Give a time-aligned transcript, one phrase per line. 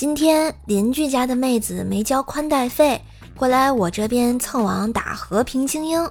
[0.00, 2.98] 今天邻居家的妹子没交宽带费，
[3.36, 6.08] 过来我这边蹭网打和平精英，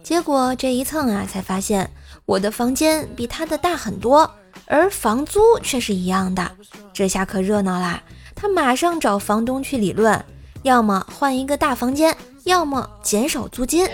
[0.00, 1.90] 结果这一蹭啊，才发现
[2.24, 4.30] 我的房间比她的大很多，
[4.66, 6.52] 而房租却是一样的。
[6.92, 8.00] 这下可热闹啦！
[8.36, 10.24] 她马上找房东去理论，
[10.62, 13.88] 要么换一个大房间，要么减少租金，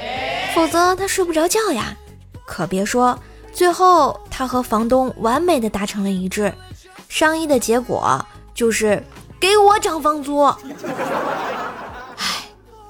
[0.55, 1.97] 否则她睡不着觉呀。
[2.45, 3.19] 可别说，
[3.55, 6.53] 最后她和房东完美的达成了一致，
[7.09, 9.03] 商议的结果就是。
[9.41, 10.41] 给我涨房租！
[10.41, 10.57] 唉，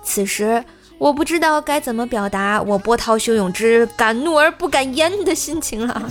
[0.03, 0.65] 此时
[0.99, 6.03] 我不知道该怎么表达我波涛汹涌之敢怒而不敢言的心情了。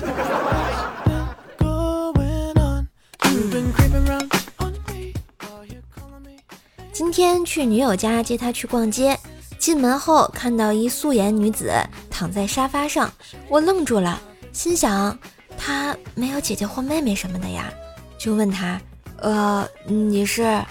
[6.93, 9.17] 今天去女友家接她去逛街，
[9.59, 11.71] 进门后看到一素颜女子
[12.09, 13.11] 躺在沙发上，
[13.49, 14.19] 我愣住了，
[14.51, 15.17] 心想
[15.57, 17.71] 她没有姐姐或妹妹什么的呀，
[18.17, 18.79] 就问她。
[19.17, 20.63] 呃，你是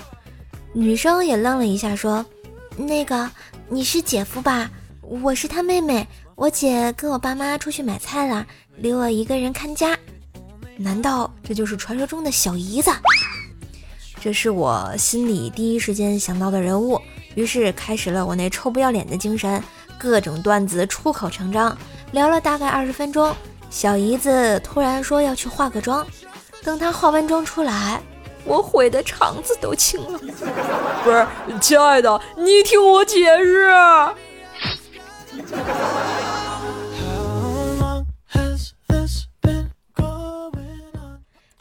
[0.73, 2.25] 女生也愣了一下，说
[2.77, 3.29] ：“那个
[3.69, 4.71] 你是姐夫吧？
[5.03, 9.97] 我是他妹妹，我姐跟我爸妈出去买菜了，留我一个人看家。
[10.77, 12.91] 难道这就是传说中的小姨子？”
[14.21, 17.01] 这是我心里第一时间想到的人物，
[17.35, 19.63] 于是开始了我那臭不要脸的精神，
[19.99, 21.77] 各种段子出口成章，
[22.13, 23.35] 聊了大概二十分钟。
[23.71, 26.07] 小姨子突然说要去化个妆，
[26.63, 28.01] 等她化完妆出来。
[28.47, 30.19] 我悔的肠子都青了，
[31.05, 31.27] 不是，
[31.61, 33.71] 亲爱的，你听我解释。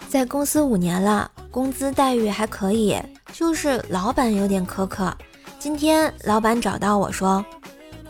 [0.08, 2.97] 在公司五年了，工资待遇还可以，
[3.33, 5.14] 就是老板有点苛刻。
[5.59, 7.44] 今天老板找到我说，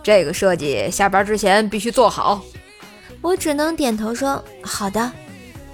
[0.03, 2.41] 这个设计下班之前必须做好。
[3.21, 5.11] 我只能点头说好的。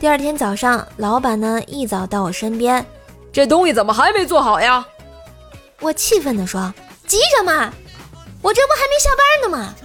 [0.02, 2.84] 第二天早上，老板呢一早到我身边，
[3.32, 4.84] 这东西怎么还没做好呀？
[5.80, 6.74] 我气愤地说
[7.06, 7.72] ：“急什么？
[8.42, 9.76] 我这不还没下班呢吗？”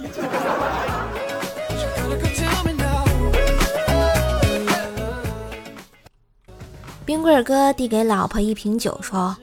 [7.05, 9.37] 冰棍哥递给老婆一瓶酒，说：“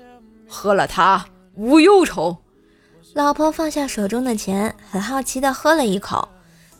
[0.51, 2.37] 喝了它无忧愁。”
[3.15, 6.29] 老婆放下手中的钱，很好奇地喝了一口。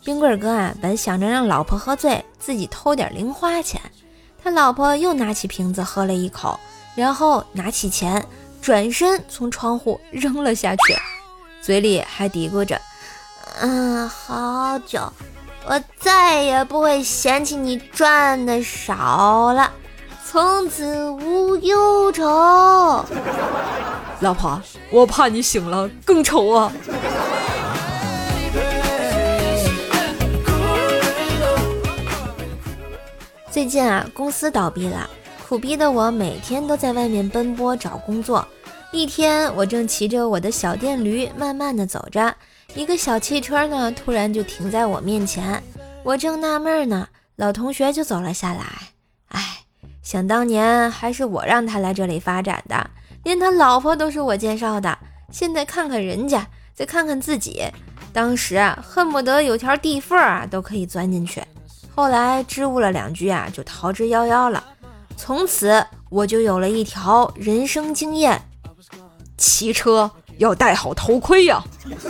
[0.05, 3.81] 冰棍哥啊，本想着让老婆喝醉，自己偷点零花钱。
[4.43, 6.59] 他老婆又拿起瓶子喝了一口，
[6.93, 8.23] 然后拿起钱，
[8.61, 10.95] 转身从窗户扔了下去，
[11.59, 12.79] 嘴里还嘀咕着
[13.61, 15.11] ：“嗯，好酒，
[15.65, 19.71] 我再也不会嫌弃你赚的少了，
[20.23, 23.03] 从此无忧愁。”
[24.21, 24.61] 老婆，
[24.91, 26.71] 我怕你醒了更丑啊！
[33.55, 35.09] 最近啊，公司倒闭了，
[35.47, 38.45] 苦逼的我每天都在外面奔波找工作。
[38.91, 42.35] 一天，我正骑着我的小电驴慢慢的走着，
[42.73, 45.63] 一个小汽车呢，突然就停在我面前。
[46.03, 47.07] 我正纳闷呢，
[47.37, 48.65] 老同学就走了下来。
[49.29, 49.59] 哎，
[50.03, 52.89] 想当年还是我让他来这里发展的，
[53.23, 54.99] 连他老婆都是我介绍的。
[55.31, 57.63] 现在看看人家，再看看自己，
[58.11, 61.41] 当时啊，恨不得有条地缝啊都可以钻进去。
[61.95, 64.61] 后来支吾了两句啊，就逃之夭夭了。
[65.15, 68.41] 从此我就有了一条人生经验：
[69.37, 71.63] 骑车要戴好头盔呀。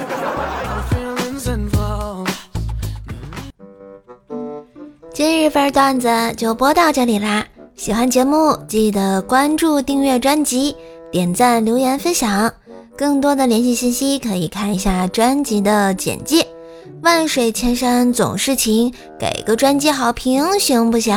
[5.14, 7.46] 今日份段子就播到这里啦！
[7.76, 10.76] 喜欢节目记得关注、订阅专辑、
[11.12, 12.52] 点赞、留言、分享。
[12.98, 16.48] 更多的联系信息可以看一下专辑的简介。
[17.02, 21.16] 万水千山总是情，给个专辑好评行不行？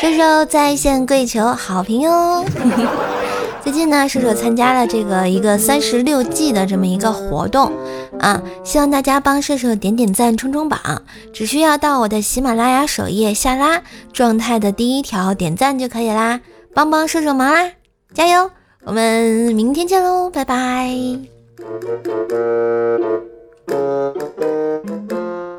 [0.00, 2.44] 射手在线跪求好评哟！
[3.62, 7.72] 最近呢，射手参加了这个一个三十六计的这么一个活动
[8.20, 11.02] 啊，希望大家帮射手点点赞、冲冲榜，
[11.34, 13.82] 只需要到我的喜马拉雅首页下拉
[14.12, 16.40] 状态的第一条点赞就可以啦，
[16.72, 17.72] 帮帮射手忙啦，
[18.14, 18.50] 加油！
[18.84, 20.88] 我们明天见喽，拜拜。
[23.68, 25.57] Thank you.